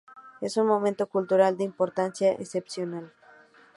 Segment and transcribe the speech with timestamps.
[0.41, 3.13] Es un monumento cultural de importancia excepcional.